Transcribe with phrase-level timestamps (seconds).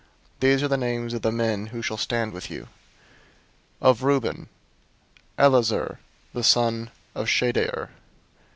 [0.37, 2.69] 001:005 These are the names of the men who shall stand with you:
[3.79, 4.49] Of Reuben:
[5.37, 5.99] Elizur
[6.33, 7.89] the son of Shedeur.